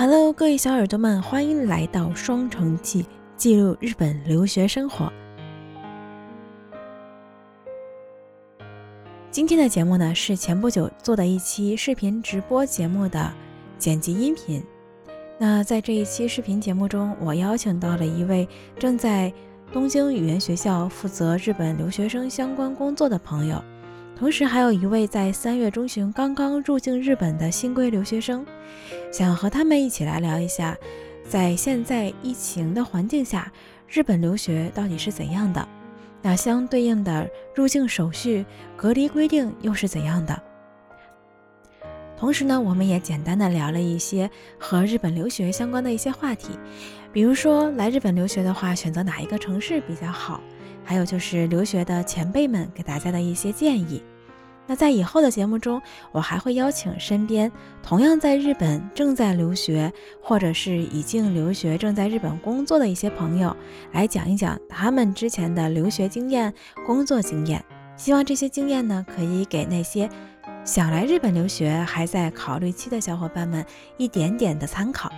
[0.00, 3.04] Hello，各位小耳朵们，欢迎来到双城记，
[3.36, 5.12] 记录日本留学生活。
[9.30, 13.30] 今天的节目呢，是前不久做的一期视频直播节目的
[13.76, 14.64] 剪辑音频。
[15.36, 18.48] 那在这一期视频节目中，我邀请到了一位
[18.78, 19.30] 正在
[19.70, 23.62] 东京语言学校负责日本留学生相关工作的朋友。
[24.16, 28.44] 同时，还有一位在三月中旬刚刚入境日本的新规留学生，
[29.10, 30.76] 想和他们一起来聊一下，
[31.28, 33.50] 在现在疫情的环境下，
[33.88, 35.66] 日本留学到底是怎样的？
[36.22, 38.44] 那相对应的入境手续、
[38.76, 40.42] 隔离规定又是怎样的？
[42.16, 46.50] 同时呢，我们也简单的聊了一些和日本留学相关的一些话题，
[47.12, 50.40] 比如说来日本留学的话，选择哪一个城市比较好？
[50.84, 54.02] 还有就是留学的前辈们给大家的一些建议。
[54.70, 55.82] 那在以后的节目中，
[56.12, 57.50] 我还会邀请身边
[57.82, 63.56] 同样在日本正在留学，或者是已经留学正在日本工作的一些朋友，
[63.90, 66.54] 来讲一讲他们之前的留学经验、
[66.86, 67.60] 工作经验。
[67.96, 70.08] 希望这些经验呢，可以给那些
[70.64, 75.10] 想来日本留学还在考虑期的小伙伴们一点点的参考。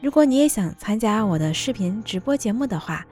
[0.00, 3.04] 如果你也想参加我的视频直播节目的话，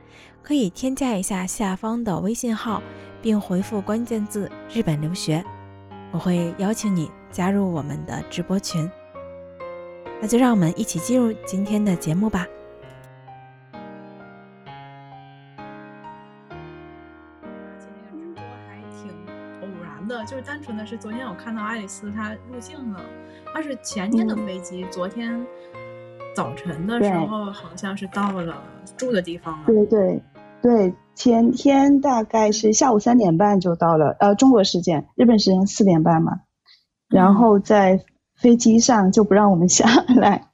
[0.42, 2.82] 可以添加一下下方的微信号，
[3.20, 5.44] 并回复关键字“日本留学”。
[6.14, 8.88] 我会邀请你加入我们的直播群，
[10.22, 12.46] 那就让我们一起进入今天的节目吧。
[17.80, 19.10] 今天直播还挺
[19.60, 23.00] 偶然的，就是单纯的是昨天我看到爱丽丝她入境了，
[23.52, 25.44] 她是前天的飞机，昨天
[26.32, 28.62] 早晨的时候好像是到了
[28.96, 29.66] 住的地方了。
[29.66, 30.22] 对对
[30.64, 30.94] 对。
[31.14, 36.40] 前天大概是下午三点半就到了，呃，中国时间，日本时间四点半嘛。
[37.08, 38.00] 然后在
[38.36, 39.86] 飞机上就不让我们下
[40.16, 40.48] 来，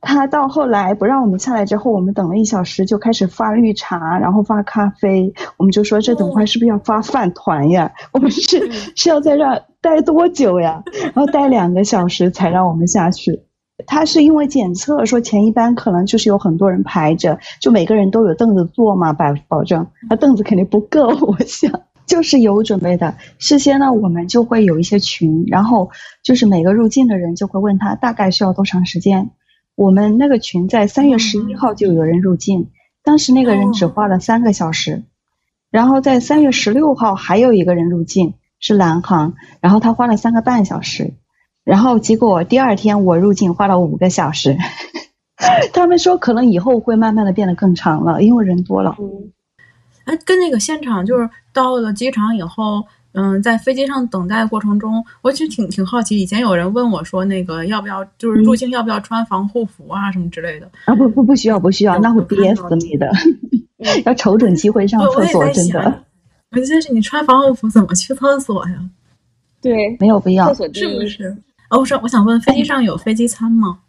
[0.00, 7.92] 他到后来不让我们下来之后，我们等了一小时就开始发绿茶，然后发咖啡，我们就说这等会是不是要发饭团呀？
[8.14, 9.44] 我们是是要在这
[9.82, 10.82] 待多久呀？
[11.02, 13.42] 然后待两个小时才让我们下去。
[13.86, 23.14] 他是因为检测说前一班可能就是有很多人排着，就每个人都有凳子坐嘛，保保证，那凳子肯定不够， 我想就是有准备的。
[23.38, 25.90] 事先呢，我们就会有一些群，然后
[26.22, 29.30] 就是每个入境的人就会问他大概需要多长时间。
[29.74, 32.70] 我们那个群在三月十一号就有人入境，
[33.02, 35.04] 当时那个人只花了三个小时，
[35.70, 41.14] 然后在三月十六号还有一个人入境是南航，然后他花了三个半小时。
[41.64, 44.56] 然后结果第二天我入境花了五个小时，
[45.72, 48.96] 他们说可能以后会慢慢的变得更长了，因为人多了。
[48.98, 49.30] 嗯，
[50.04, 56.18] 哎，跟那个现场就是到了机场以后，嗯，在飞机上等待过程中，我其实挺挺好奇。
[56.20, 60.94] 以前有人问我说，那个要不要就是入境要不要穿防护服啊什么之类的啊？
[60.96, 63.08] 不不不需要不需要，那会憋死你的，
[64.04, 66.02] 要瞅准机会上厕所，真的。
[66.50, 68.74] 关键是你穿防护服怎么去厕所呀？
[69.62, 71.36] 对，没有必要，是不是？
[71.72, 73.80] 哦，我说我想问，飞机上有飞机餐吗？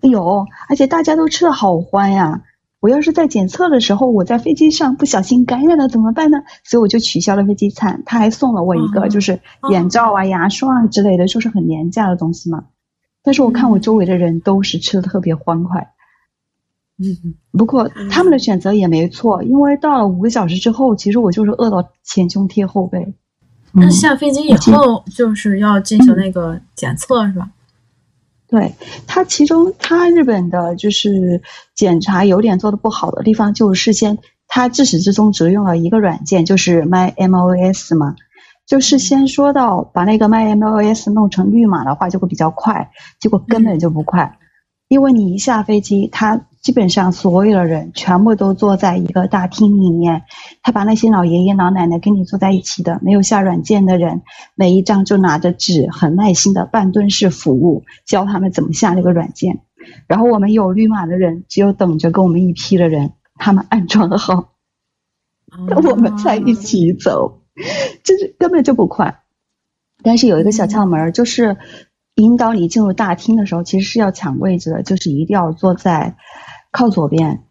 [0.00, 2.42] 有，而且大家都吃的好欢呀！
[2.80, 6.38] 我要是在检测的时候，我在飞机上不小心感染了怎么办呢？
[6.64, 9.38] 所以我就取消了飞机餐，他还送了我一个，就是
[9.68, 12.64] 眼罩啊、牙刷啊之类的，就是很廉价的东西嘛。
[13.22, 15.92] 但是我看我周围的人都是吃的特别欢快。
[16.98, 23.14] 嗯，不过他们的选择也没错，因为到了五个小时之后，其实我就是饿到前胸贴后背。
[23.74, 27.50] 那下飞机以后就是要进行那个检测是吧？
[28.48, 28.74] 对，
[29.06, 31.40] 它其中它日本的就是
[31.74, 38.16] 检查有点做的不好的地方，就是事先它自始至终只用了一个软件，就是 My MOS 嘛，
[38.66, 44.38] 就事先说到把那个 My MOS 弄成绿码的话就会比较快，结果根本就不快，
[44.88, 46.40] 因为你一下飞机它。
[46.62, 50.22] 基本上所有的人全部都坐在一个大厅里面，
[50.62, 54.22] 他把那些老爷爷老奶奶跟你坐在一起的，没有下软件的人，
[54.54, 59.62] 每一张就拿着纸，很耐心的半蹲式服务，教他们怎么下那个软件。
[60.06, 64.52] 然后我们有绿码的人，只有等着跟我们一批的人，他们安装好，
[65.84, 67.42] 我们才一起走，
[68.04, 69.22] 就是根本就不快。
[70.04, 71.56] 但是有一个小窍门，就是
[72.14, 76.14] 引导你进入大厅的时候，其实是要抢位置的，就是一定要坐在。
[76.72, 77.44] 靠左边，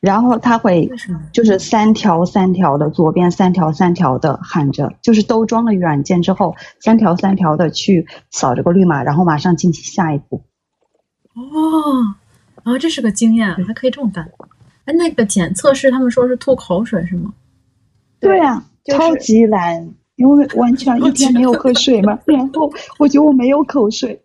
[0.00, 0.90] 然后他会
[1.32, 10.42] 就是三条三条的，左边三条三条的喊着，就是都装了软件之后，三条三条的去扫这个绿码，然后马上进行下一步。
[11.34, 11.42] 哦，
[12.64, 14.28] 啊，这是个经验，还可以这么干。
[14.86, 17.32] 哎，那个检测是他们说是吐口水是吗？
[18.20, 22.18] 对啊，超级难，因为完全一天没有喝水嘛。
[22.26, 24.22] 然后我觉得我没有口水。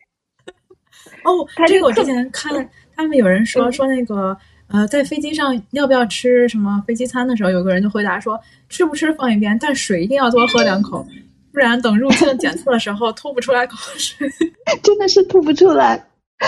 [1.24, 1.32] 哦，
[1.68, 2.54] 这个我之前看
[3.02, 4.38] 他们有人说说那个
[4.68, 8.38] 呃，在飞机上要不要吃什么飞机餐的时候，有个人就回答说
[8.68, 11.08] 吃不吃放一边，但水一定要多喝两口，
[11.54, 14.30] 不然等入境检测的时候吐不出来口水。
[14.84, 16.06] 真的是吐不出来，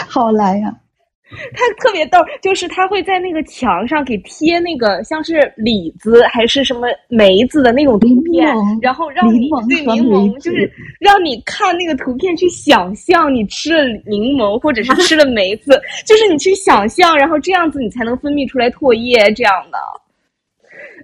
[0.10, 0.76] 好难呀！
[1.54, 19.78] 他特别逗，就是他会在那个墙上给贴那个像是李子还是什么梅子的那种图片，然后让你对柠檬，就是让你看那个图片去想象你吃了柠檬或者是吃了梅子，就是你去想象，然后这样子你才能分泌出来唾液这样的。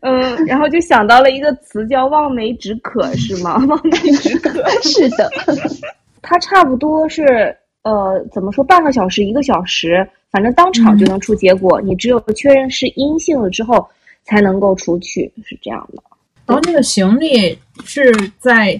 [0.01, 3.57] 嗯，然后就想到了一个词叫望梅止渴，是吗？
[3.67, 5.27] 望梅止渴， 是的，
[6.21, 7.55] 它差不多是
[7.87, 10.05] 呃，怎么说，半个小时一个小时。
[10.29, 13.87] 反正当场就能出结果，你只有确认是阴性了之后，
[14.25, 16.03] 才能够出去，是这样的。
[16.45, 18.79] 然后那个行李是在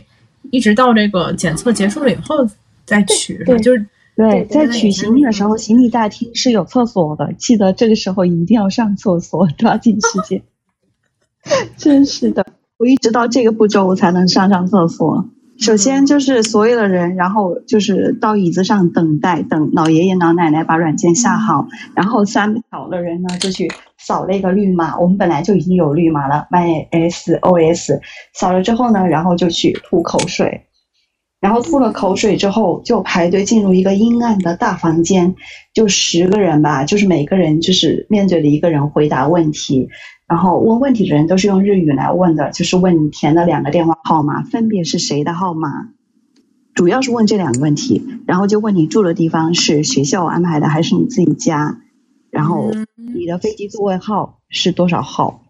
[0.51, 2.35] 一直到这个检测结束了以后
[2.83, 3.85] 再取，对就是
[4.17, 10.43] 对，在取行李的时候，行李大厅是有厕所的，记得这个时候一定要上厕所，抓紧时间。
[11.77, 12.45] 真是的，
[12.75, 15.29] 我一直到这个步骤我才能上上厕所。
[15.59, 24.99] 首先就是所有的人，然后就是到椅子上等待，等老爷爷老奶奶把软件下好，然后三小的人呢就去扫那个绿码。
[24.99, 27.99] 我们本来就已经有绿码了，MySOS，
[28.33, 30.67] 扫了之后呢，然后就去吐口水，
[31.41, 35.35] 然后吐了口水之后就排队进入一个阴暗的大房间，
[35.73, 39.89] 就十个人吧，就是每个人就是面对着一个人回答问题。
[40.27, 45.93] 然后问问题的人都是用日语来问的，就是问你填的两个电话号码分别是谁的号码，
[46.75, 48.05] 主要是问这两个问题。
[48.27, 51.79] 然后就问你住的地方是学校安排的还是你自己家，
[52.29, 55.43] 然后你的飞机座位号是多少号，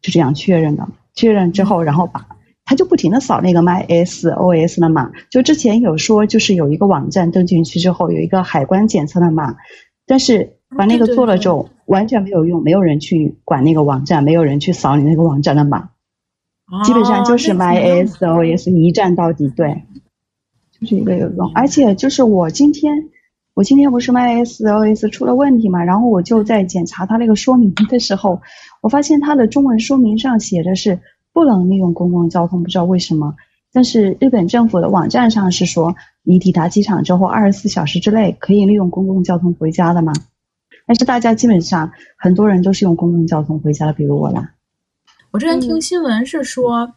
[0.00, 0.88] 就这样确认的。
[1.12, 2.26] 确认之后，然后把
[2.64, 5.10] 他就不停的扫那个 MySOS 的码。
[5.30, 9.56] 就之前有说，就是有一个网站登进去之后有一个海关检测的码，
[10.06, 10.56] 但是。
[10.76, 15.90] 把那个做了之后，完全没有用，没有人去管那个网站，没有人去扫你那个网站的码，
[16.84, 19.84] 基本上就是 MySOS 一站到底，对，
[20.72, 21.52] 就是一个有用。
[21.54, 22.92] 而且就是我今天，
[23.54, 28.42] 我今天不是 MySOS 出了问题嘛，然后我就在检查它那个说明的时候，
[28.82, 30.98] 我发现它的中文说明上写的是
[31.32, 33.36] 不能利用公共交通，不知道为什么。
[33.74, 40.14] 但是日本政府的网站上是说，你抵达机场之后二十四小时之内可以利用公共交通回家的嘛？
[40.86, 44.52] 但是大家基本上很多人都是用公共交通回家的，比如我啦。
[45.32, 46.88] 我之前听新闻是说，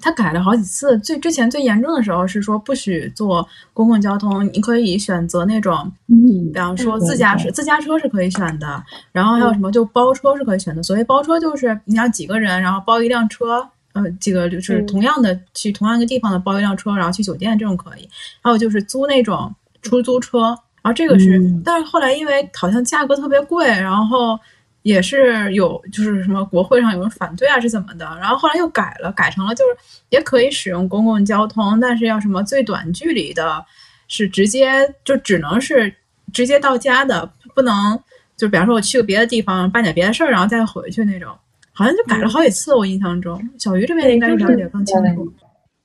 [0.00, 0.98] 他改了好几次。
[0.98, 8.82] 最之前最严重的时候是说不许坐公共交通，你可以选择那种，嗯比方说自驾驶，自驾车是可以选的。
[9.12, 10.82] 然后还有什么就包车是可以选的。
[10.82, 18.08] 所谓包车就是你要几个人，然后包一辆车，呃，这个就是同样的去同样一个地方的包一辆车，然后去酒店这种可以。
[18.40, 20.56] 还有就是租那种出租车。
[20.82, 24.40] 然后这个是，但是后来因为好像价格特别贵，然后
[24.80, 29.76] 也是有就是什么国会上有人反对啊是怎么的，然后后来又改了，改成了就是
[30.08, 33.62] 也可以使用公共交通，但是要什么最短距离的，
[34.08, 34.72] 是直接
[35.04, 35.94] 就只能是
[36.32, 38.00] 直接到家的，不能
[38.38, 41.36] 就比方说我去个别的地方办点别的事儿，然后再回去那种，
[41.80, 45.26] 好像就改了好几次，我印象中，小鱼这边应该是了解更清楚。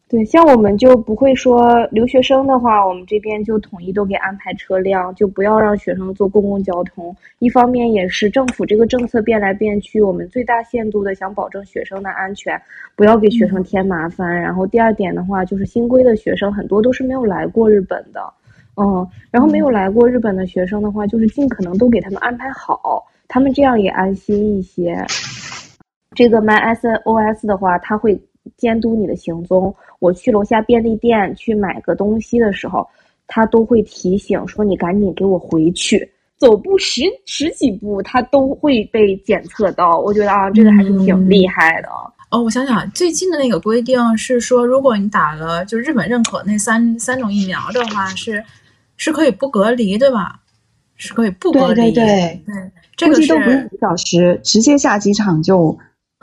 [0.10, 7.16] 对，像我们就不会说留学生的话，我们这边就统一都给安排车辆，就不要让学生坐公共交通。
[7.40, 12.62] 一方面也是政府这个政策变来变去，我们最大限度的想保证学生的安全，
[12.98, 14.30] 不要给学生添麻烦。
[14.30, 18.22] 然后第二点的话，就是新规的学生很多都是没有来过日本的，
[18.76, 24.94] 嗯，然后没有来过日本的学生的话，就是尽可能都给他们安排好，他们这样也安心一些。
[26.16, 28.20] 这个 MySOS 的话，它会。
[28.58, 32.88] 监督你的行踪，我去楼下便利店去买个东西的时候，
[33.26, 36.08] 它都会提醒说你赶紧给我回去。
[36.38, 39.98] 走步十十几步，它都会被检测到。
[40.00, 41.90] 我觉得啊，这个还是挺厉害的。
[42.30, 48.44] 哦，我想想，最近的那个规定是说，如果你打了就日本认可那三三种疫苗的话，是
[48.96, 50.40] 是可以不隔离，对吧？
[50.98, 51.92] 是可以不隔离。
[51.92, 55.76] 对对对对，这个是都不用几小时，直接下机场就。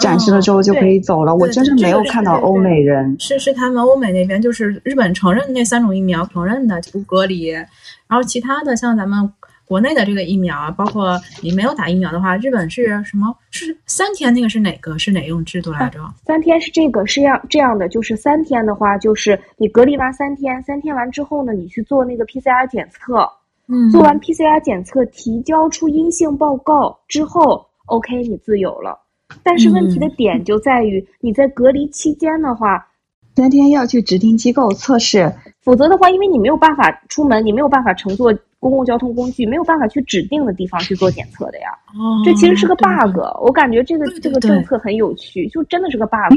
[0.03, 1.35] 展示了之后就可以走了。
[1.35, 3.17] 我真是没有看到欧美人。
[3.19, 7.67] 是是他们欧美那边就是日本承认那三种疫苗承认的不隔离，然
[8.11, 9.33] 后其他的像咱们
[9.65, 13.35] 国内的这个疫苗，包括你没有打疫苗的话，日本是什么？
[13.51, 14.99] 是三天那个是哪个？
[14.99, 15.99] 是哪种制度来着？
[16.27, 23.27] 三天是这个是这样这样的，就是三天的话，就是你隔离完三天，三天完之后呢，你去做那个 PCR 检测，
[23.69, 28.99] 嗯，做完 PCR 检测提交出阴性报告之后，OK，你自由了。
[29.43, 32.89] 但是问题的点就在于，你在隔离期间的话，
[33.35, 41.69] 三天要去指定机构测试否则的话，因为你没有办法出门，你没有办法乘坐公共交通工具，没有办法去指定的地方去做检测的呀。
[41.95, 46.37] 哦，这其实是个 bug，我感觉这个这个政策很有趣，就真的是个 bug。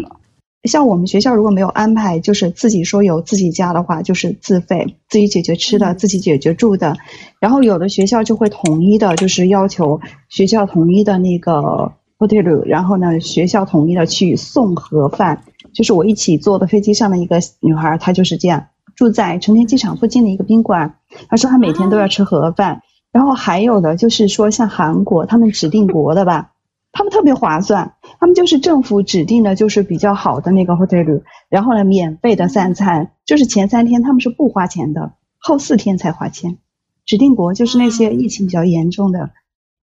[0.64, 6.98] 像我们学校如果没有安排，就是自己说有自己家的话，就是自费，自己解决吃的，嗯自己解决住的。
[7.40, 11.94] 然后有的学校就会统一的，就是要求学校统一的那个
[12.28, 15.44] hotel，然后呢，学校统一的去送盒饭。
[15.74, 20.96] 就是我一起坐的飞机上的一个女孩，她就是这样，住在成田机场附近的一个宾馆。
[21.28, 22.82] 她说她每天都要吃盒饭。
[23.12, 26.52] 然后还有的就是说像韩国，他们指定国的吧，
[26.92, 36.58] 他们特别划算，他们就是政府指定的，就是比较好的那个 hotel，然后呢，免费的三餐，就是前三天他们是不花钱的，后四天才花钱。
[37.06, 39.30] 指定国就是那些疫情比较严重的，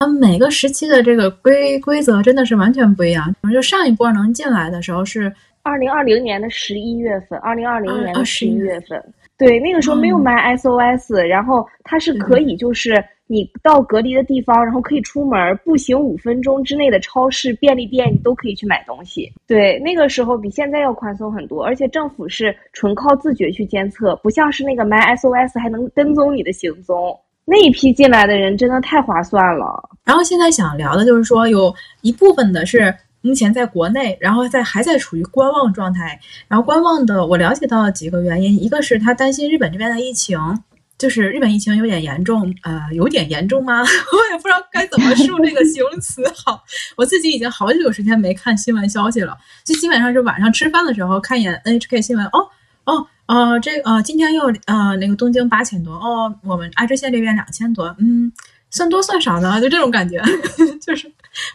[0.01, 3.35] 他们每个时期的这个规规则真的是完全不一样。
[3.51, 5.29] 就上一波能进来的时候是
[5.61, 19.29] 二零二零年的十一月份，二零二零年的啊十一11月份，对，那个时候没有嗯 My SOS，、然后它是可以就是你到隔离的地方，然后可以出门，步行五分钟之内的超市、便利店，你都可以去买东西。
[19.47, 27.19] 对，那个时候比现在要宽松很多，而且政府是纯靠自觉去监测，不像是那个 My SOS 还能跟踪你的行踪。
[27.49, 29.89] 那一批进来的人真的太划算了。
[30.05, 36.19] 然后现在想聊的就是说，有一部分的是目前在国内，然后在还在处于观望状态。
[36.47, 40.39] 然后观望的，我了解到了几个原因，一个是他担心日本这边的疫情，
[40.99, 43.81] 就是日本疫情有点严重，呃，有点严重吗？
[43.81, 46.63] 我也不知道该怎么说这个形容词好。
[46.95, 52.47] 我自己已经好久时间没看新闻消息了，就基本上是晚上吃饭的时候看一眼 NHK 新闻，哦
[52.85, 53.07] 哦。
[53.29, 58.31] 呃，这呃，今天又呃那个东京八千多哦，我们爱知县这边两千多，嗯，
[58.71, 60.19] 算多算少呢，就这种感觉，
[60.81, 61.07] 就是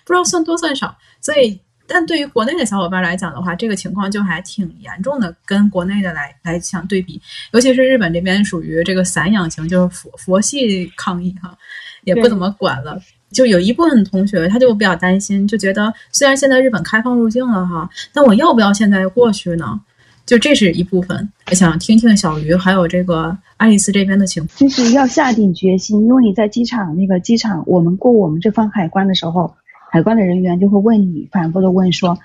[0.05, 0.97] 不知道算多算少。
[1.21, 11.59] 所以，但对于国内的小伙伴来讲的话，这个情况就还挺严重的，跟国内的来来相对比，尤其是日本这边属于这个散养型，就是佛佛系抗议哈，
[12.05, 12.97] 也不怎么管了。
[13.33, 19.81] 就有一部分同学他就比较担心，就觉得虽然现在日本开放入境了哈，但我要不要现在过去呢？
[20.27, 24.57] 就这是一部分，我想听听小鱼还有这个爱丽丝这边的情况。
[24.59, 29.55] 就是要下定决心，因为你在机场那个机场，我们过我们这方海关的时候，
[29.93, 32.19] 海关的人员就会问你，反复的问说，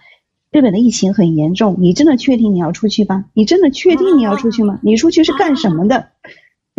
[0.52, 3.26] 日本的疫情很严重，你真的确定你要出去吗？
[3.34, 4.80] 你真的确定你要出去吗？
[4.82, 6.08] 你出去是干什么的？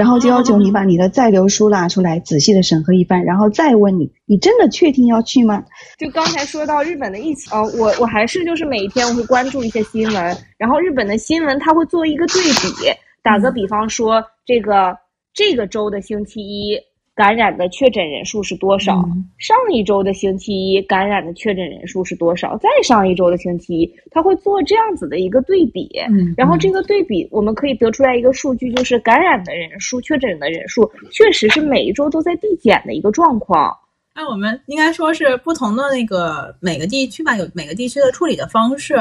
[0.00, 5.62] 然后就要求你把你的在留书拿出来，仔细的审核一番，然后再问你，你真的确定要去吗？
[5.98, 12.90] 就刚才说到日本的疫情，呃，我我还是就是每一天我会关注一些新闻，然后日本的新闻它会做一个对比，
[13.22, 14.96] 打个比方说，这个
[15.34, 16.78] 这个周的星期一
[17.20, 18.96] 感染的确诊人数是多少？
[19.04, 22.56] 嗯上一周的星期一感染的确诊人数是多少？
[22.56, 25.86] 再上一周的星期一，它会做这样子的一个对比。
[26.08, 33.76] 嗯，然后这个对比，我们可以得出来一个数据，就是感染的人数、确诊的人数，确实是每一周都在递减的一个状况。
[34.14, 38.94] 那我们应该说是不同的那个每个地区吧，有每个地区的处理的方式。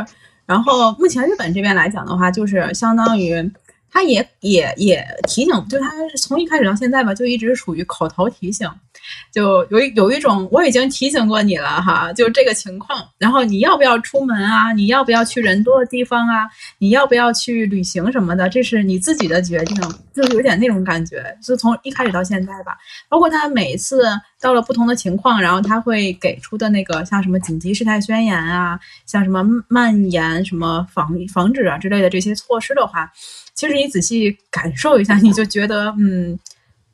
[0.45, 3.33] 然后目前日本这边来讲的话，就是相当于
[3.91, 8.69] 他也也也提醒，就他从一开始到现在吧，就一直属于口头提醒，
[9.31, 13.07] 就有有一种我已经提醒过你了哈，就这个情况。
[13.17, 14.71] 然后你要不要出门啊？
[14.73, 16.47] 你要不要去人多的地方啊？
[16.77, 18.47] 你要不要去旅行什么的？
[18.49, 19.75] 这是你自己的决定，
[20.13, 21.37] 就有点那种感觉。
[21.43, 22.77] 就从一开始到现在吧，
[23.09, 24.03] 包括他每一次
[24.41, 33.11] 到了不同的情况，然后他会给出的那个像什么紧急事态宣言啊，像什么蔓延、什么防防止啊之类的这些措施的话，
[33.53, 36.39] 其实你仔细感受一下，你就觉得嗯，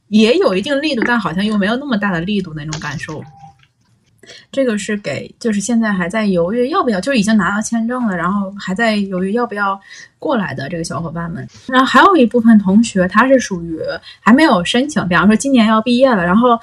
[0.08, 3.24] 也有一定力度，但好像又没有那么大的力度那种感受。
[4.52, 9.80] 这个是给就是现在还在犹豫要不要，就是已经拿到签证了，然后还在犹豫要不要
[10.18, 11.48] 过来的这个小伙伴们。
[11.68, 13.80] 然后还有一部分同学他是属于
[14.20, 16.60] 还没有申请，比方说今年要毕业了，然后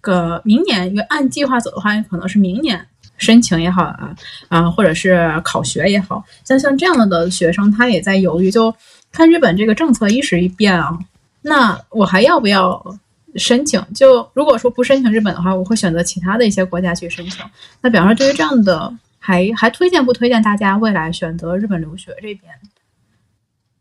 [0.00, 4.14] 个明年因为按计划走的话，可能是明年申请也好啊
[4.48, 8.74] 啊，或者是考学也好，像像这样的学生，他也在犹豫，就
[9.12, 10.98] 看日本这个政策一时一变啊，
[11.42, 12.96] 那我还要不要？
[13.36, 17.44] 申请就如果说不申请日本的话，我会选择其他的一些国家去申请。
[17.80, 22.52] 那比方说，对于这样的，还还推荐不推荐大家未来选择日本留学这边？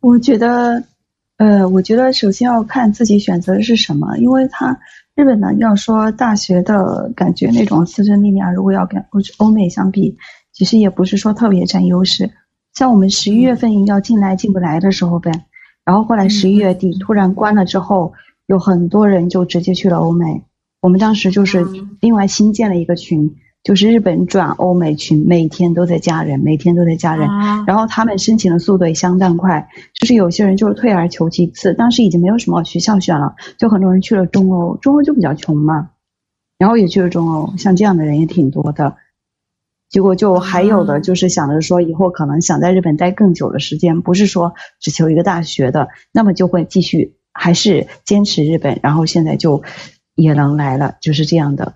[0.02, 0.84] 我觉得，
[1.38, 4.80] 呃，我觉得首先要看自己选择的是什么，因为它
[5.20, 10.18] 日本呢，要说大学的感觉那种师生力量，如果要跟欧欧美相比，
[10.54, 12.32] 其实也不是说特别占优势。
[12.74, 15.30] 像我们十一月份要进来进不来的时候呗，
[15.84, 18.14] 然后后来十一月底突然关了之后，
[18.48, 20.42] 有很多人就直接去了欧美。
[20.80, 21.68] 我们当时就是
[22.00, 27.28] 另外新建了一个群，就是日本转欧美群，每天都在加人，每天都在加人。
[27.28, 35.92] 啊然后他们申请的速度也相当快，就是有些人就是退而求其次，当时已经没有什么学校选了，就很多人去了中欧，中欧就比较穷嘛，
[36.58, 38.96] 然后也去了中欧，像这样的人也挺多的。
[39.90, 49.64] 结果就还有的啊就是想着说以后可能想在日本待更久的时间，不是说只求一个大学的，那么就会继续还是坚持日本，然后现在就
[50.16, 51.74] 也能来了，就是这样的。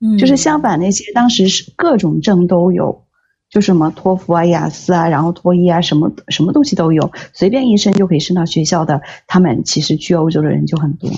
[0.00, 3.04] 嗯就是相反那些当时是各种证都有，
[3.50, 9.02] 就什么托福啊、雅思啊，然后托一啊，什么什么东西都有，随便一申就可以申到学校的。
[9.26, 11.10] 他们其实去欧洲的人就很多。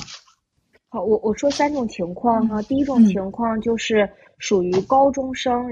[0.88, 2.60] 好，我我说三种情况哈。
[2.62, 4.08] 第一种嗯情况就是
[4.38, 5.64] 属于高中生，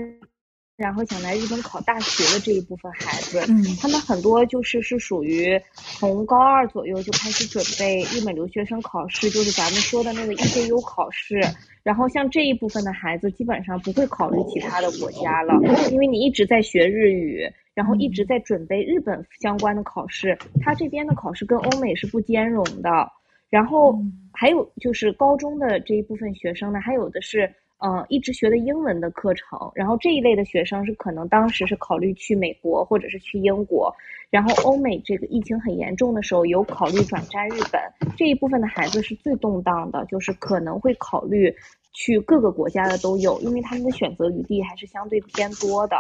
[0.81, 11.39] 然后想来日本考大学的这一部分孩子，嗯他们很多就是是属于从高二左右就开始准备日本留学生考试，就是咱们说的那个 EJU 考试。
[11.83, 15.53] 然后像这一部分的孩子，基本上不会考虑其他的国家了，
[15.91, 17.43] 因为你一直在学日语，
[17.75, 23.07] 然后一直在准备日本相关的考试，他这边的考试跟欧美是不兼容的。
[23.51, 33.93] 然后嗯还有就是高中的这一部分学生呢，还有的是呃一直学的英文的课程，然后这一类的学生是可能当时是考虑去美国或者是去英国，
[34.31, 37.81] 然后欧美这个疫情很严重的时候，有考虑转战日本
[38.17, 41.55] 这一部分的孩子是最动荡的，就是可能会考虑
[41.93, 45.97] 去各个国家的都有，因为他们的选择余地还是相对偏多的。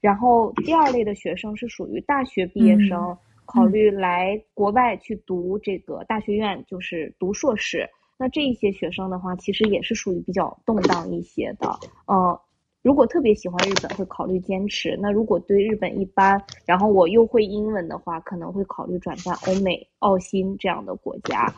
[0.00, 2.98] 然后第二类的学生是属于大学毕业生。
[2.98, 3.18] 嗯
[3.52, 7.84] 考虑来国外去读这个大学院，就是读硕士。
[8.22, 11.80] 那这一些学生的话，其实也是属于比较动荡一些的。
[12.06, 12.38] 呃，
[12.82, 21.50] 如果特别喜欢日本，会考虑坚持；那如果对日本一般，然后我又会英文的话，可能会考虑转战欧美、澳新这样的国家。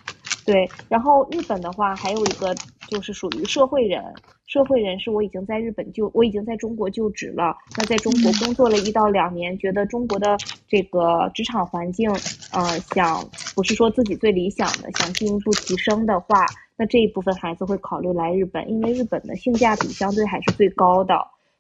[0.45, 2.57] 对，然后日本的话，还有一个
[2.87, 4.03] 就是属于社会人，
[4.47, 12.11] 社会人是我已经在日本就我已经在中国就职了，那在中国工作了一到两年，觉得中国的这个职场环境，
[12.51, 21.15] 呃，想不是说自己最理想的，想进一步提升的话，那这一部分孩子会考虑来日本，因为日本的性价比相对还是最高的。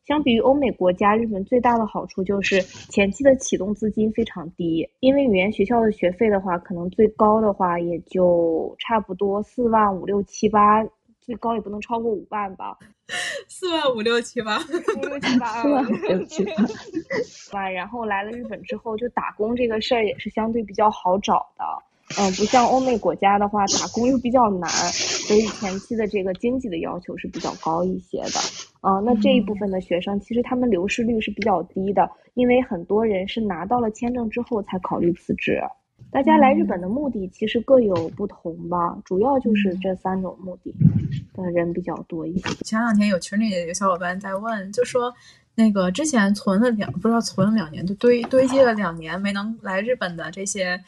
[0.06, 10.84] 相比于欧美国家，日本最大的好处就是前期的启动资金非常低，因为语言学校的学费的话，可能最高的话也就差不多四万五六七八，
[11.20, 12.76] 最高也不能超过五万吧，
[13.48, 14.58] 四万五六七八，
[14.96, 16.52] 五六七八，四万五六七八
[17.52, 17.70] 吧。
[17.70, 21.64] 然后来了日本之后，就打工这个事儿也是相对比较好找的。
[22.18, 28.40] 嗯，不像欧美国家的话，打工又比较难，所以前期的这个经济的要求是比较高一些的。
[28.82, 35.60] 嗯，那这一部分的学生，其实他们流失率是比较低的，因为很多人是拿到了签证之后才考虑辞职。
[36.10, 40.74] 大家来日本的目的其实各有不同吧，主要就是这三种目的
[41.32, 42.48] 的人比较多一些。
[42.64, 45.14] 前两天有群里有小伙伴在问，就说
[45.54, 50.78] 那个之前存了两不知道存了两年，就堆堆积了两年没能来日本的这些，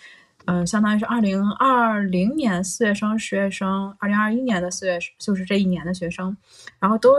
[0.46, 6.36] 嗯、相当于是二零二零年四月生、十月生，二零二一年的四月就是这一年的学生，
[6.80, 7.12] 然后都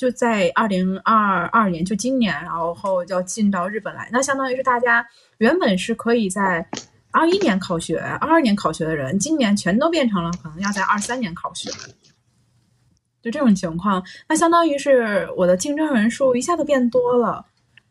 [0.00, 6.66] 就在二零二二年，就今年，然后要进到日本来，那相当于是大家原本是可以在。
[7.12, 11.68] 二一年考学、二二年考学的人，今年全都变成了可能要在二三年考学。
[13.20, 17.44] 就这种情况，那相当于是我的竞争人数一下子变多了，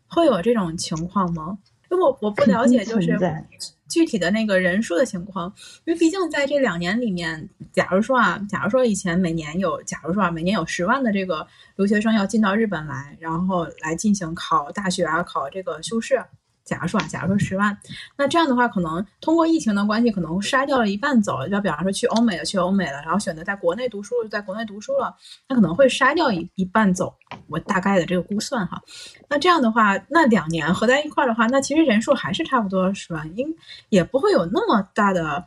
[0.08, 1.58] 会有这种情况吗？
[1.91, 3.19] 因为我我不了解，就是
[3.89, 5.52] 具体的那个人数的情况，
[5.86, 16.23] 因为毕竟在这两年里面，假如说啊，假如说以前每年有，假如说啊，每年有十万的这个留学生要进到日本来，然后来进行考大学啊，考这个修士。
[16.69, 17.75] 假如说啊，假如说十万，
[18.15, 25.15] 那这样的话，可能通过疫情的关系，可能筛掉了一半走，就比方说去欧美的去欧美了，然后选择在国内读书就在国内读书了，
[25.47, 27.12] 那可能会筛掉一一半走，
[27.47, 28.79] 我大概的这个估算哈。
[29.27, 33.47] 那这样的话，那两年合在一块儿的话，那其实人数还是差不多十万，应
[33.89, 35.43] 也不会有那么大的，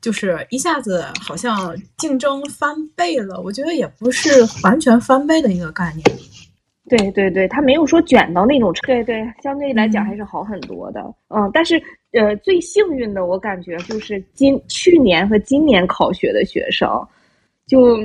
[0.00, 3.40] 就是一下子好像竞争翻倍了。
[3.40, 4.30] 我觉得也不是
[4.62, 6.04] 完全翻倍的一个概念。
[6.88, 11.00] 对对对，他没有说卷到那种程度，对对，相对来讲还是好很多的。
[11.28, 11.80] 嗯，但是
[12.12, 16.88] 呃，最幸运的我感觉就是今去年和今年考学的学生，
[17.66, 17.98] 就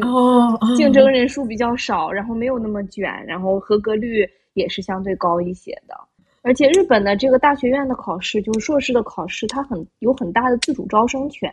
[0.75, 5.95] 竞争人数比较少，然后没有那么卷，然后合格率也是相对高一些的。
[6.43, 11.51] 而且日本的这个大学院的考试，就是硕士的考试，它很有很大的自主招生权。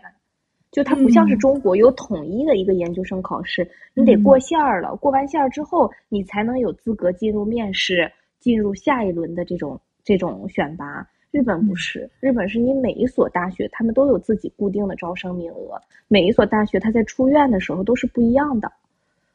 [0.75, 8.11] 就它不像是嗯中国有统一的一个研究生考试，你得过线儿了，过完线儿之后，你才能有资格进入面试，
[8.41, 11.07] 进入下一轮的这种这种选拔。
[11.31, 18.73] 日本不是，日本是你每一所大学，他们都有自己固定的招生名额，每一所大学它在出院的时候都是不一样的。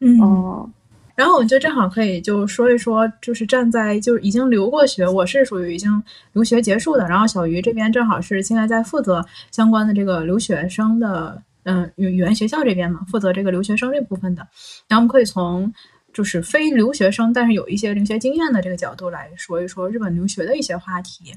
[0.02, 0.74] 嗯，嗯，
[1.20, 6.02] 然后我们就正好可以就说一说，就是站在就是已经留过学，我是属于已经
[6.32, 14.48] 留学结束的，然后小鱼这边正好是现在在负责相关的这个留学生的，嗯，语语言学校这边嘛，负责这个留学生这部分的，
[14.88, 15.74] 然后我们可以从
[16.14, 21.34] 就是非留学生，但是有一些留学经验的这个角度来说一说日本留学的一些话题。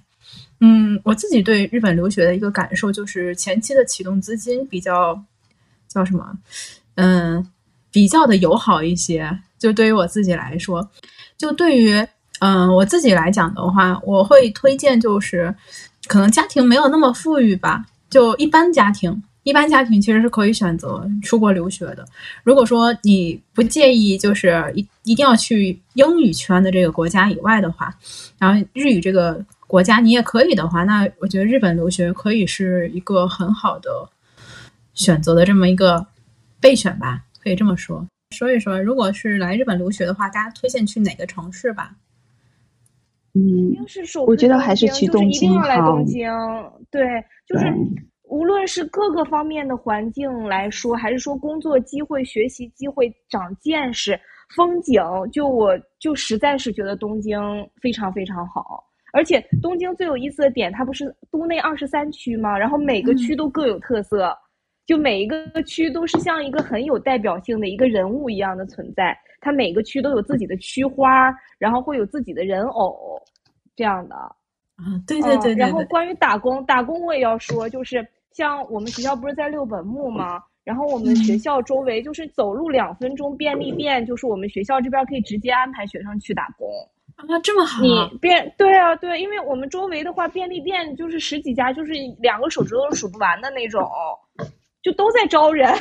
[0.61, 5.21] 嗯，我自己对日本留学的一个感受就是前期的启动资金比较
[5.89, 6.39] 叫什么，
[6.95, 7.45] 嗯，
[7.93, 9.39] 比较的友好一些。
[9.59, 10.91] 就对于我自己来说，
[11.39, 12.05] 就对于
[12.41, 15.55] 嗯我自己来讲的话，我会推荐就是
[16.09, 22.05] 可能家庭没有那么富裕吧，就一般家庭，一般家庭其实是可以选择出国留学的。
[22.43, 27.95] 如果说你不介意就是一一定要去英语圈的这个国家以外的话，
[28.39, 33.91] 然后日语这个国家你也可以的话，那我觉得日本留学可以是一个很好的
[34.95, 36.05] 选择的这么一个
[36.61, 38.07] 备选吧，可以这么说。
[38.31, 41.97] 说一说，如果是来日本留学的话，大家推荐去哪个城市吧？
[43.35, 45.93] 嗯，是首我觉得还是去东京好。
[45.93, 46.31] 东京，
[46.91, 47.03] 对，
[47.47, 47.67] 就是
[48.25, 54.19] 无论是各个方面的环境来说，还是说工作机会、学习机会、长见识、
[54.55, 55.03] 风景，
[55.33, 57.41] 就我就实在是觉得东京
[57.81, 58.85] 非常非常好。
[59.13, 62.57] 而且东京最有意思的点，它不是都内二十三区吗？
[62.57, 64.35] 然后每个区都各有特色。
[64.85, 73.21] 就每一个区都是像一个很有代表性的一个人物一样的存在，它每个区都有自己的区花，然后会有自己的人偶，
[73.77, 74.15] 这样的。
[74.17, 74.37] 啊，
[75.07, 75.57] 对对对对。
[75.57, 80.43] 然后关于打工，打工我也要说，就是像我们学校不是在六本木吗？
[80.65, 86.69] 然后我们学校周围就是走路两分钟便利店，就是我们学校这边可以直接安排学生去打工。
[87.17, 87.83] 啊，这么好！
[87.83, 93.89] 你便对啊，对，因为我们周围的话，便利店就是十几家，就是两个手指头数不完的那种。
[94.83, 95.73] 就都在招人，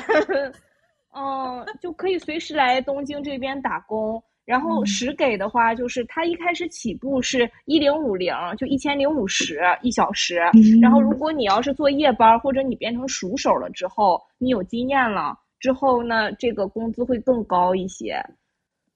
[1.16, 4.22] 嗯，就可以随时来东京这边打工。
[4.44, 10.42] 然后实给的话，就是他一开始起步是一零五零，就一千零五十一小时。
[10.82, 18.22] 然后如果你要是做夜班，或者你变成熟手了之后，你有经验了之后呢，这个工资会更高一些。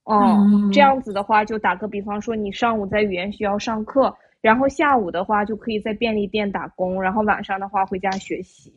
[0.10, 8.74] 嗯，这样子的话，就打个比方说，你上午在语言学校上课，然后下午的话就可以在便利店打工，然后晚上的话回家学习。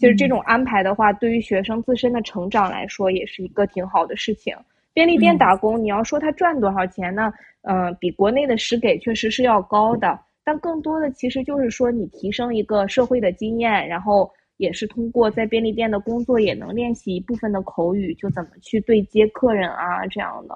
[0.00, 4.56] 其实这种安排的话，对于学生自身的成长来说，也是一个挺好的事情。
[4.94, 7.30] 便利店打工，你要说他赚多少钱呢？
[7.64, 20.54] 嗯，比国内的实给确实是要高的，但更多的其实就是说你提升一个社会的经验，然后也是通过在便利店的工作，也能练习一部分的口语，就怎么去对接客人啊这样的。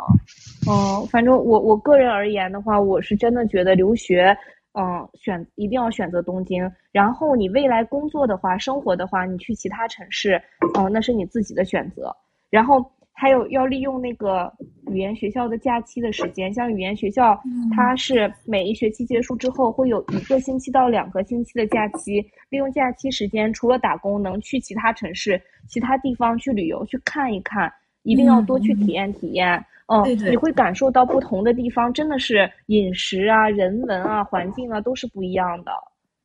[0.67, 4.35] 嗯，反正我我个人而言的话，我是真的觉得留学。
[4.75, 6.71] 嗯，选一定要选择东京。
[6.93, 10.41] 然后你未来工作的话、生活的话，你去其他城市，
[10.77, 12.15] 嗯，那是你自己的选择。
[12.51, 14.53] 然后还有要利用那个
[14.89, 17.41] 语言学校的假期的时间，像语言学校，
[17.75, 27.73] 它是每一学期结束之后会有一个星期到两个星期的假期，利用假期时间，除了打工，能去其他城市、其他地方去旅游去看一看，
[28.05, 29.63] 一定要多去体验体验。
[29.87, 35.71] 嗯，你会感受到不同的地方，真的是饮食啊、人文啊、环境啊都是不一样的。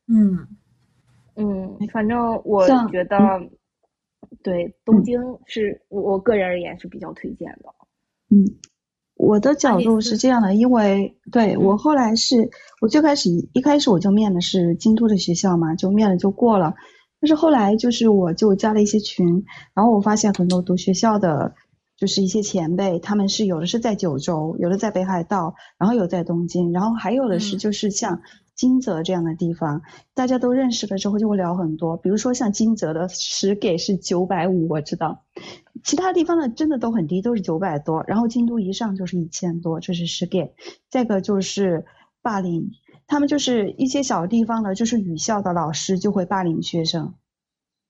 [0.08, 0.48] 嗯
[1.36, 3.18] 嗯，反正我觉得，
[4.42, 7.66] 对东京是我我个人而言是比较推荐的。
[8.30, 8.48] 嗯，
[9.16, 16.76] 我的角度是这样的，因为对我后来是我最开始一开始我就面的是京都的学校嘛，就面了就过了。
[17.20, 21.56] 但是后来就是我就加了一些群，然后我发现很多读学校的。
[22.00, 28.22] 就是一些前辈，他们是有的是在九州，有的在北海道，然后有在东京，然后还有的是就是像
[28.56, 29.82] 金泽这样的地方，
[30.14, 31.98] 大家都认识了之后就会聊很多。
[31.98, 35.26] 比如说像金泽的时给是九百五，我知道，
[35.84, 40.54] 其他地方的真的都很低，都是九百多，然后京都一上就是一千多，这是时给。
[40.90, 41.86] 再个就是
[42.22, 42.72] 霸凌，
[43.08, 47.14] 他们就是一些小地方的，就是语校的老师就会霸凌学生。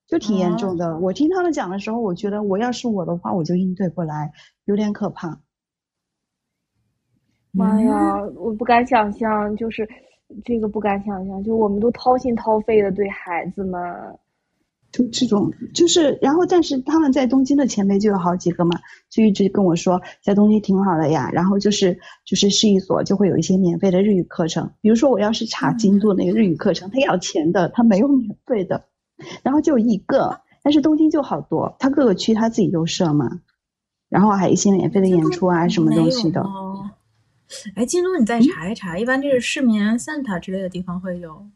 [0.10, 0.98] 就挺严重的。
[0.98, 4.32] 我听他们讲的时候，我觉得我要是我的话，我就应对不来，
[4.66, 5.40] 有点可怕。
[7.52, 9.88] 妈呀，我不敢想象，就是
[10.44, 13.82] 这个不敢想象，就我们都掏心掏肺的对孩子们，
[14.92, 21.30] 就这种，就是，然后但是他们在东京的前辈就有好几个嘛，就一直跟我说在东京挺好的呀。
[21.34, 28.89] 然后就是就是市一所就会有一些免费的日语课程，比如说我要是查京都那个日语课程，他要钱的，他没有免费的。
[29.44, 33.42] 然后就一个，但是东京就好多，它各个区它自己都设嘛，
[34.10, 36.46] 然后还有一些免费的演出啊什么东西的。
[37.76, 41.48] 哎，京都你再查一查，一般就是市民 Santa 之类的地方会有。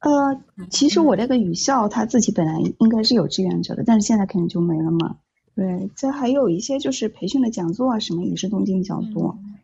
[0.00, 5.16] 呃，其实我这个语校它自己本来应该是有志愿者的，但是现在肯定就没了嘛。
[5.56, 9.36] 对，这还有一些就是培训的讲座啊什么也是东京比较多。
[9.40, 9.57] 嗯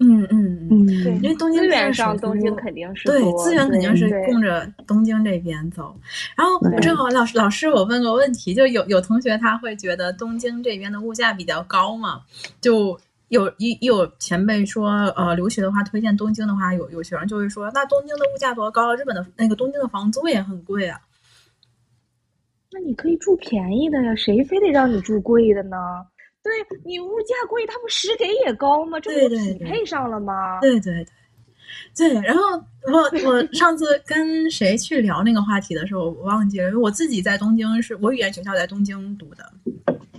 [0.00, 0.68] 嗯嗯，
[1.02, 5.92] 对，因为东京资源上东京肯定是对资源肯定是供着东京这边走。
[6.36, 12.20] 然后我正好老师老师，我问个问题，就有有同学他会觉得东京这边的物价比较高嘛？
[12.60, 18.94] 就有一有前辈说，呃，留学的话推荐东京的话，有有学生就会说，那东京的物价多高？
[18.94, 21.00] 日本的那个东京的房租也很贵啊。
[22.70, 25.76] 那你可以住便宜的呀，谁非得让你住贵的呢？
[26.48, 28.98] 对你物价贵，他们食给也高吗？
[29.00, 30.60] 这不匹配上了吗？
[30.60, 31.04] 对对
[31.94, 32.20] 对，对。
[32.22, 32.42] 然后
[32.92, 39.52] 我我 上次跟谁去聊那个话题的时候，我忘记了，因为我自己在东京是，我语言学校在东京读的，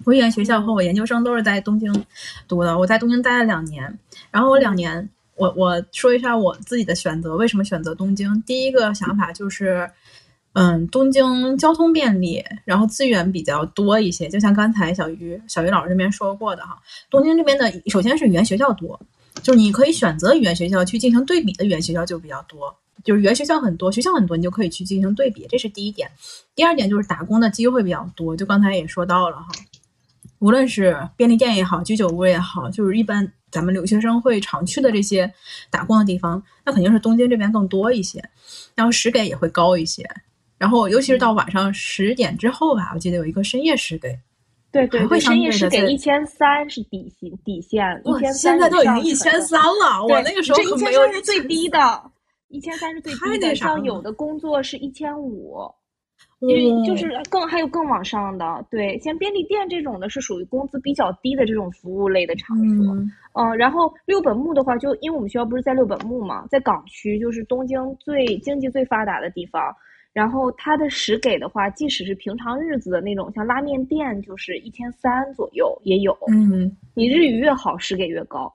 [0.06, 1.92] 我语言学校和我研究生都是在东京
[2.48, 2.78] 读的。
[2.78, 3.98] 我在东京待了两年，
[4.30, 8.42] 然后我两年，我我说一下我自己的选择，为什么选择东京？
[8.44, 9.90] 第一个想法就是。
[10.54, 16.78] 嗯，东京交通便利，然后资源比较多一些，就像刚才小鱼小鱼老师这边说过的哈，
[17.10, 19.00] 东京这边的首先是语言学校多，
[19.44, 26.10] 就是你可以选择语言学校去进行对比的语言学校就比较多，就是语言学校很多，学校很多，你就可以去进行对比，这是第一点。
[26.56, 29.48] 第二点就是打工的机会比较多，就刚才也说到了哈，
[30.40, 35.32] 无论是便利店也好，居酒屋也好，就是一般咱们留学生会常去的这些
[35.70, 38.28] 打工的地方，那肯定是东京这边更多一些，
[38.74, 40.10] 然后时给也会高一些。
[40.60, 44.10] 然后，尤其是到晚上十点之后吧，我记得有一个深夜时给，
[44.72, 52.12] 对对对，会深夜是对地在给一千三是底薪底线，一哇，千现在都已经一千三了，我那个时候这一千三是最低的，
[52.50, 55.60] 一千三是最低的，像有的工作是一千五。
[56.42, 69.62] 因嗯为就是更还有更往上的，对，像便利店这种的是属于工资比较低的这种服务类的场所，嗯嗯，然后六本木的话，就因为我们学校不是在六本木嘛，在港区，就是东京最经济最发达的地方。
[70.12, 76.18] 然后它的时给的话，即使是平常日子的那种，像拉面店，就是一千三左右也有。
[76.32, 78.52] 嗯你日语越好，时给越高。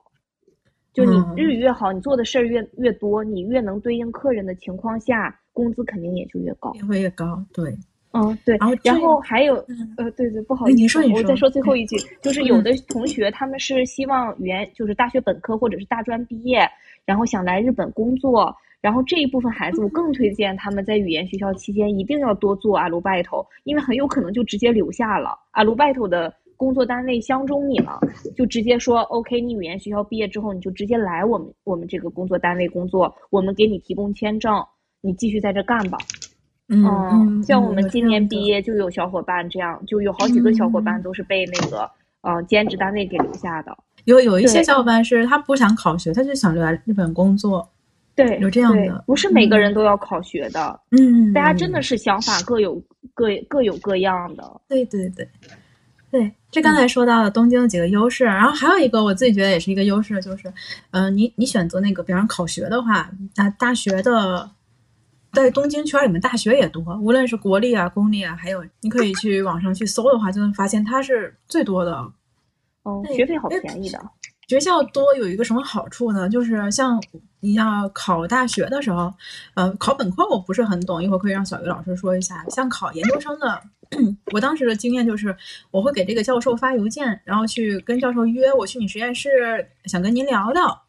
[0.93, 6.71] 就你嗯日语越好，你做的事儿越越多，你越能对应客人的情况下，工资肯定也就越高。
[6.75, 7.73] 也会越高，对，
[8.13, 8.55] 嗯，对。
[8.57, 16.65] 然后然后还有嗯呃，对对，不好哎意思我再说最后一句，就是有嗯的同学他们是希望语言就是大学本科或者是大专毕业，
[17.03, 26.31] 然后想来日本工作，然后这一部分孩子我更推荐他们在语言学校期间一定要多做阿鲁拜头，因为很有可能就直接留下了阿鲁拜头的。
[26.57, 27.99] 工作单位相中你了，
[28.33, 34.63] 就直接说 OK，你语言学校毕业之后，你就直接来我们我们这个工作单位工作，我们给你提供签证，
[35.01, 35.97] 你继续在这干吧。
[36.69, 43.77] 嗯嗯，像我们今年毕业就有小伙伴这样，就有好几个小伙伴嗯都是被那个呃兼职单位给留下的。
[44.05, 47.67] 有有一些小伙伴是他不想考学，他就想留在日本工作，
[48.15, 52.81] 对，有这样的不是每个嗯人都要考学的，嗯，大家真的是想法各有
[53.13, 54.61] 各各有各样的。
[54.67, 55.27] 对对对，
[56.09, 60.51] 对，这刚才说到了东京的几个优势，然后还有一个我自己觉得也是一个优势，就是，
[60.91, 64.49] 嗯、你你选择那个，比方考学的话，那大学的。
[65.33, 71.91] 在东京圈里面，大学也多，无论是国立啊、公立啊，还有你可以去网上去搜的话，就能发现它是最多的。
[72.83, 73.99] 哦，学费好便宜的。
[74.47, 76.29] 学校多有一个什么好处呢？
[76.29, 77.01] 就是像
[77.39, 79.13] 你要考大学的时候，
[79.55, 82.43] 呃，考本科我不是很懂，一会儿可以让小鱼老师说一下。
[82.49, 83.61] 像考研究生的，
[84.33, 85.35] 我当时的经验就是，
[85.71, 90.81] 我会给这个教授发邮件，然后去跟教授约，我去你实验室，想跟您聊聊。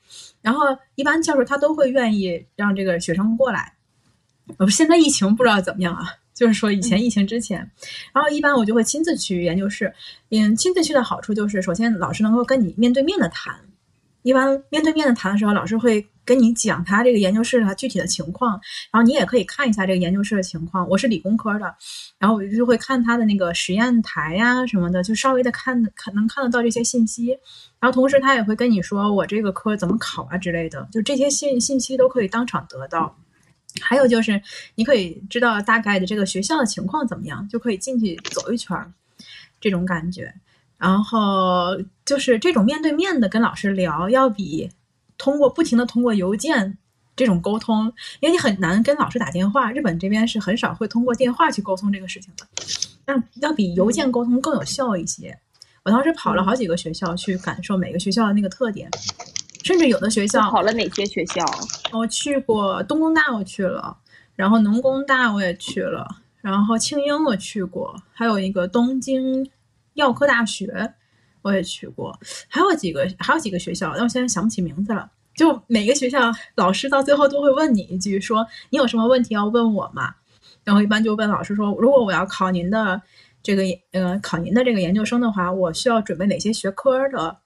[0.43, 3.75] 然后一般教授他都会愿意让这个学生过来。
[4.59, 7.59] 呃，现在疫情不知道怎么样啊，就是说以前疫情之前，
[8.13, 9.93] 然后一般我就会亲自去研究室。
[10.31, 13.59] 嗯，亲自去的好处就是，首先老师能够跟你面对面的谈。
[14.23, 20.87] 一般面对面的谈的时候，老师会跟你讲他这个研究室它具体的情况，然后你也可以看一下这个研究室的情况。
[20.89, 21.73] 我是理工科的，
[22.19, 27.29] 然后我就会看他的那个实验台呀、什么的，就稍微的看看能看得到这些信息。
[27.79, 33.17] 然后同时他也会跟你说我这个科怎么考啊之类的，就这些信信息都可以当场得到。
[33.81, 34.41] 还有就是，
[34.75, 38.93] 你可以知道大概的这个学校的情况怎么样，就可以进去走一圈儿，
[39.61, 40.33] 这种感觉。
[40.79, 44.71] 然后就是这种面对面的跟老师聊，要比
[45.17, 46.77] 通过不停的通过邮件
[47.15, 47.87] 这种沟通，
[48.21, 52.47] 因为你很难跟老师打电话，日本这边是很少会通过电话去沟通这个事情的，
[53.07, 55.39] 但要比邮件沟通更有效一些。
[55.83, 58.91] 我当时跑了好几个学校去感受每个学校的那个特点，
[59.67, 61.45] 甚至有的学校考了哪些学校？
[61.93, 63.99] 我去过东工大，我去了，
[64.37, 66.07] 然后农工大我也去了，
[66.41, 69.51] 然后庆英我去过，还有一个东京
[69.95, 70.95] 药科大学
[71.43, 75.11] 我也去过，还有几个还有几个学校，但我现在想不起名字了。
[75.35, 80.15] 就每个学校老师到最后都会问你一句，说你有什么问题要问我吗？
[80.63, 83.03] 然后一般就问老师说，如果我要考您的
[83.43, 87.37] 这个呃考您的这个研究生的话，我需要准备哪些学科的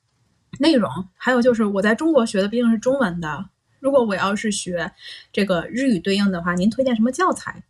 [0.59, 0.91] 内容？
[1.17, 3.47] 还有就是我在中国学的毕竟是中文的，
[3.79, 4.91] 如果我要是学
[5.33, 7.63] 这个日语对应的话，您推荐什么教材？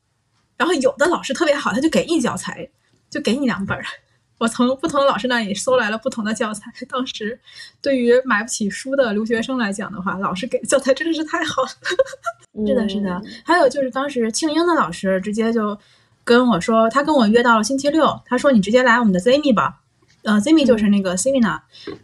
[0.57, 2.69] 然后有的老师特别好，他就给你教材，
[3.09, 3.85] 就给你两本儿。
[4.39, 6.73] 我从不同的老师那里搜来了不同的教材。
[6.89, 7.39] 当时
[7.83, 11.69] 对于买不起书的留学生来讲的话，老师给教材真的是太好了。
[12.67, 13.23] 是的，是的。
[13.45, 15.79] 还有就是当时庆英的老师直接就
[16.25, 19.83] 跟我说，他跟我约到了星期六，他说你直接来我们的 Zimi 吧。
[20.23, 21.61] 呃，Zimi 就是那个 Seminar，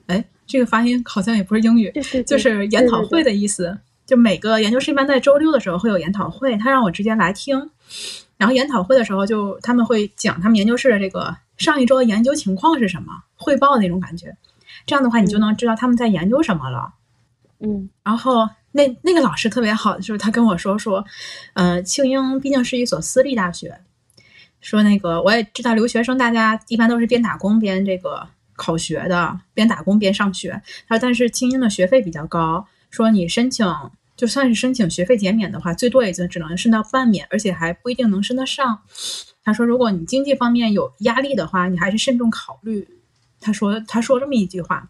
[0.06, 1.92] 哎，这个发音好像也不是英语，
[2.26, 3.78] 就是研讨会的意思。
[4.06, 7.70] 就每个研究生一般在周六的时候会有研讨会，他让我直接来听。
[8.37, 11.37] 然后研讨会的时候，就他们会讲他们研究室的这个。
[11.56, 13.11] 上一周的研究情况是什么？
[13.35, 14.37] 汇报的那种感觉，
[14.85, 16.92] 这样的话你就能知道他们在研究什么了。
[17.61, 21.02] 嗯，然后那那个老师特别好，就是他跟我说说，
[21.54, 23.80] 呃，庆英毕竟是一所私立大学，
[24.61, 30.61] 说那个我也知道留学生大家一般都是边打工边这个考学的，边打工边上学。
[30.88, 33.66] 他说，但是清英的学费比较高，说你申请
[34.16, 38.81] 就算是申请学费减免的话，最多也就只能申到半免，而且还不一定能申得上。
[39.45, 42.88] 他说：“如果你经济方面有压力的话，你还是慎重考虑。”
[43.40, 44.88] 他说：“他说这么一句话。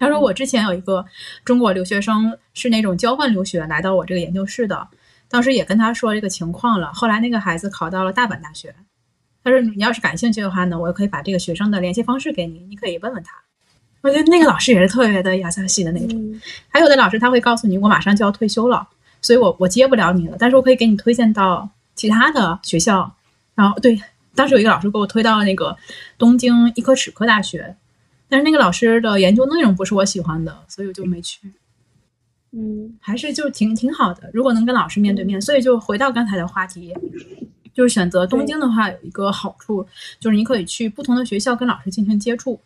[0.00, 1.04] 他说我之前有一个
[1.44, 4.88] 中国留学生是那种交换留学来到我这个研究室的，
[5.28, 6.92] 当时也跟他说这个情况了。
[6.92, 8.74] 后来那个孩子考到了大阪大学。
[9.44, 13.34] 他说你要是感兴趣的话呢，我可以把这个学生的联系方式给你，你可以问问他。
[14.00, 16.40] 我觉得那个老师也是特别的亚萨西的那种。
[16.68, 18.88] 还有的老师他会告诉你，我马上就要退休了，
[19.22, 23.14] 所以我我接不了你了，但是我可以给你推荐到其他的学校。”
[23.54, 24.00] 然后对，
[24.34, 25.76] 当时有一个老师给我推到了那个
[26.18, 27.76] 东京医科齿科大学，
[28.28, 31.38] 但是那个老师的研究内容不是我喜欢的，所以我就没去。
[32.50, 35.40] 嗯，还是就挺挺好的，如果能跟老师面对面。
[35.40, 36.94] 所以就回到刚才的话题，
[37.74, 39.84] 就是选择东京的话有一个好处，
[40.20, 42.58] 就是你可以去不同的学校跟老师进行接触，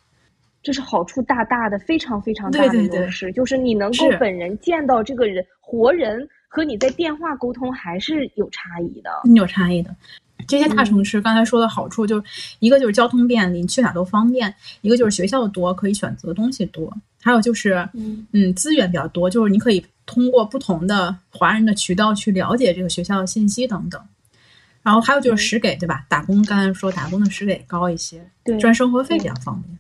[0.63, 9.95] 这是好处大大的，非常非常大的优势，就是你能够本人见到这个人活人，和你在电话沟通还是有差异的，有差异的。
[10.47, 12.23] 这些大城市刚才说的好处，就是
[12.61, 14.49] 一个就是交通便利，去哪都方便；
[14.83, 16.89] 一个就是学校多，可以选择东西多；
[17.23, 17.89] 还有就是，
[18.33, 24.01] 嗯，资源比较多，就是你可以通过不同的华人的渠道去了解这个学校的信息等等。
[24.89, 26.07] 然后还有就是时给，对吧？
[26.09, 29.79] 打工刚才说打工的时给高一些，对，赚生活费比较方便。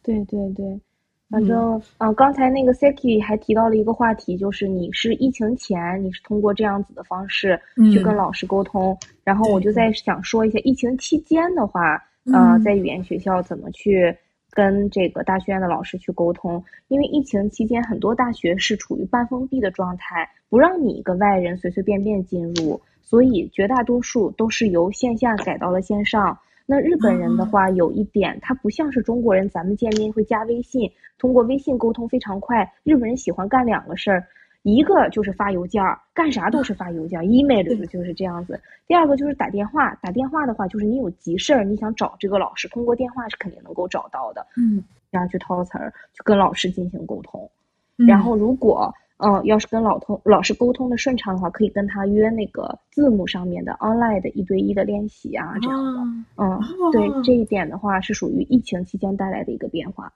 [0.00, 0.80] 对对对。
[1.28, 7.60] 反正，嗯，刚才那个 Saki 还提到了一个话题，就是你是疫情前，你是通过这样子的方式
[7.92, 12.00] 去跟老师沟通，然后我就在想说一下，疫情期间的话，
[12.32, 14.16] 呃，在语言学校怎么去
[14.58, 16.64] 跟这个大学院的老师去沟通？
[16.88, 26.36] 因为疫情期间很多大学是处于半封闭的状态，不让你一个外人随随便便进入，所以绝大多数都是由线下改到了线上。
[26.66, 32.68] 那日本人的话，有一点，他不像是中国人，咱们见面会加微信，通过微信沟通非常快。
[32.82, 34.26] 日本人喜欢干两个事儿，
[34.76, 38.60] 一个就是发邮件，干啥都是发邮件， email 就是这样子。
[38.86, 44.46] 第二个就是打电话，打电话的话，就是你有急事儿，你想找这个老师，通过电话是肯定能够找到的。
[44.56, 47.50] 嗯，然后去掏词儿，去跟老师进行沟通。
[47.96, 48.94] 然后如果。
[49.20, 56.00] 嗯，要是跟老通老师沟通的顺畅的话，可以跟他约那个字幕上面的 online 的一对一的练习啊，这样的。
[56.36, 56.60] 嗯，
[56.92, 60.12] 对这一点的话，是属于疫情期间带来的一个变化。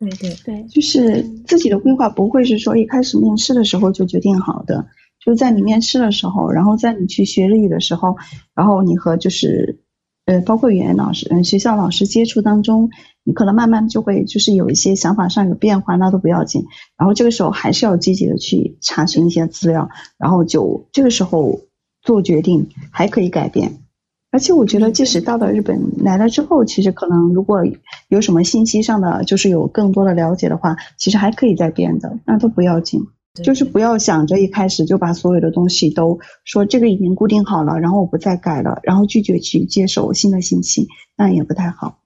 [0.00, 4.88] 对对对，就是自己的规划不会是说一开始面试的时候就决定好的。
[5.22, 8.16] 就是在你面试的时候，然后在你去学日语的时候，
[8.54, 9.82] 然后你和就是，
[10.24, 12.88] 呃，包括语言老师、嗯，学校老师接触当中，
[13.22, 16.64] 你可能慢慢就会就是有一些想法上有变化，那都不要紧。
[16.96, 21.60] 然后这个时候还是要积极的去查询一些资料，然后就这个时候
[22.00, 23.82] 做决定还可以改变。
[24.30, 27.62] 而且我觉得，即使到了日本来了之后，其实可能如果
[28.08, 33.00] 有什么信息上的就是有更多的了解的话，其实还可以再变的，那都不要紧。
[33.44, 42.00] 就是不要想着一开始就把所有的东西都说这个已经固定好了，然后我不再改了，然后拒绝去接受新的信息，那也不太好。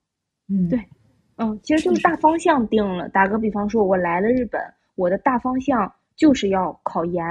[0.47, 0.79] 嗯，对，
[1.37, 3.09] 嗯，其实就是大方向定了。
[3.09, 4.61] 打个比方说，我来了日本，
[4.95, 7.25] 我的大方向就是要考研，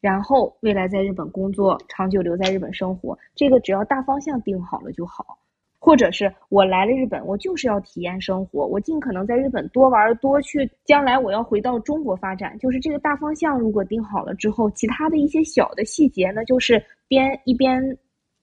[0.00, 3.18] 然后未来在日本工作，长久留在日本生活。
[3.34, 5.38] 这个只要大方向定好了就好。
[5.78, 10.68] 或者是我来了日本，我就是要体验生活，我尽可能在日本多玩多去。
[10.84, 17.80] 将来我要回到中国发展，就是这个大方向如果定好了之后，其他的一些小的细节呢，就是边一边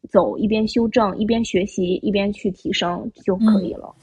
[0.10, 3.94] 走一边修正，一边学习一边去提升就可以了。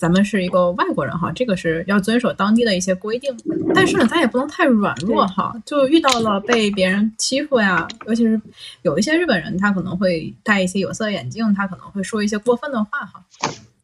[0.00, 3.36] 咱们是一个外国人哈，这个是要遵守当地的一些规定。
[3.74, 8.40] 但是呢，咱也不能太软弱哈，就遇到了被别人欺负呀，尤其是
[8.80, 13.22] 有一些日本人，他可能会戴一些有色眼镜，他可能会说一些过分的话哈。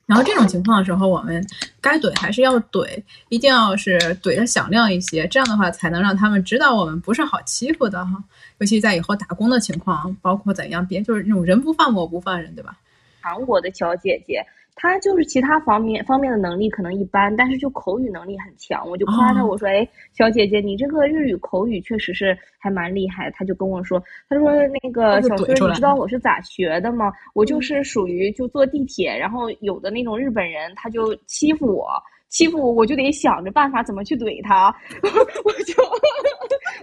[0.06, 1.46] 然后这种情况的时候，我们
[1.82, 2.88] 该怼还是要怼，
[3.28, 8.12] 一定要是怼的响亮一些，这样的话才能让他们知道我们不是好欺负的哈。
[8.56, 12.78] 尤其在以后打工的情况，包括怎样，别就是那种人不犯我不犯人，对吧？
[13.20, 14.42] 韩国的小姐姐。
[14.78, 18.86] 他就是其他方面方面的能力可能一般，但是就口语能力很强。
[18.86, 23.98] 我就夸他，我说：“哎，小姐姐，你这个日语口语确实是还蛮厉害。”他就跟我说
[24.28, 24.52] ：“他说
[24.82, 27.10] 那个小孙，你知道我是咋学的吗？
[27.34, 31.88] 我就是属于就坐地铁，然后有的那种日本人他就欺负我，
[32.28, 34.66] 欺负我，我就得想着办法怎么去怼他。
[35.02, 35.82] 我就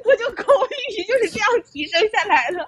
[0.04, 0.52] 我就口
[0.90, 2.68] 语就是这样提升下来的。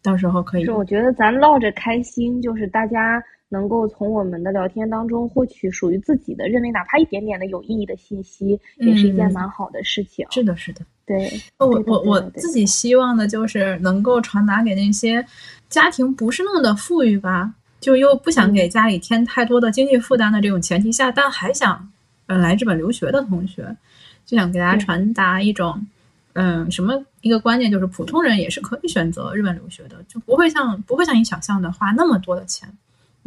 [0.00, 0.64] 到时候可以。
[0.64, 3.20] 是我觉得咱唠着开心，就是大家。
[3.52, 10.26] 能够从我们的聊天当中获取属于自己的、认为哪怕一点点的有意义的信息，也是一件蛮好的事情。
[10.30, 11.30] 是的，是的，对。
[11.58, 15.22] 我我我自己希望的就是能够传达给那些
[15.68, 21.86] 家庭不是那么的富裕吧，就又不想给家里添太多的经济负担的这种前提下，但还想
[22.28, 23.76] 呃来日本留学的同学，
[24.24, 25.86] 就想给大家传达一种
[26.32, 32.66] 嗯什么一个观念，就是普通人也是可以选择日本留学的，就不会像不会像你想象的花那么多的钱。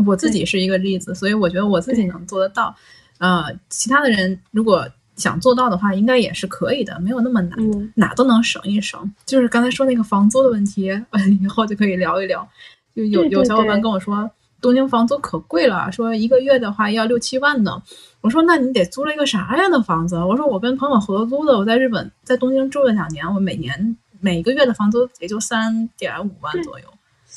[0.06, 2.76] 我自己是一个例子，所以我觉得我自己能做得到。
[3.18, 4.86] 呃，其他的人如果
[5.16, 7.58] 想做到的话，应该也是可以的，没有那么难，
[7.96, 9.10] 哪都能省一省。
[9.26, 10.91] 就是刚才说那个房租的问题，
[11.41, 12.46] 以后就可以聊一聊。
[12.93, 14.30] 就有有小伙伴跟我说，
[14.60, 17.82] 东京房租可贵了，说一个月的话要六七万呢。
[18.20, 20.18] 我说那你得租了一个啥样的房子？
[20.18, 26.86] 我说我跟朋友合租的，我在日本在东京住了两年，我每年每个月的房租也就三点五万左右。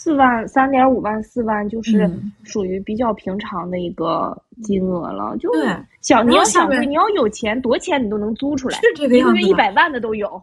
[0.09, 2.11] 四万三点五万四万就是
[2.43, 5.53] 属于比较平常的一个金额了，就
[6.01, 10.43] 想你要想你要有钱，多钱你都能租出来，是这个样子，一百万的都有，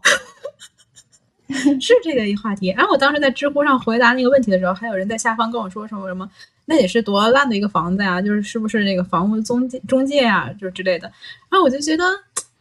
[1.80, 2.72] 是这个一话题。
[2.76, 6.30] 然后我当时在知乎上回答那个问题的时候，还有人在下方跟我说什么什么，
[6.64, 11.10] 那也是多烂的一个房子呀，就是是不是那个房屋中介中介啊，就是之类的。
[11.50, 12.04] 然后我就觉得，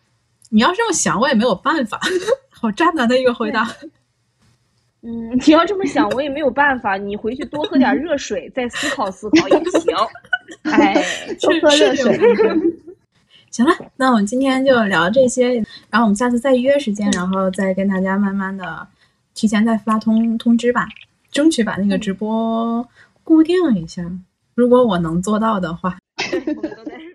[0.49, 1.99] 你要是这么想，我也没有办法，
[2.49, 3.69] 好渣男的一个回答。
[5.05, 6.97] 嗯， 你要这么想，我也没有办法。
[6.97, 9.95] 你回去多喝点热水，再思考思考也行。
[10.63, 10.95] 哎，
[11.39, 12.17] 多喝热水。
[13.51, 15.53] 行了，那我们今天就聊这些，
[15.89, 18.85] 然后我们下次再约时间，然后再跟大家慢慢的
[19.33, 20.87] 提前再发通通知吧，
[21.31, 22.85] 争取把那个直播
[23.23, 24.03] 固定一下。
[24.55, 25.97] 如果我能做到的话。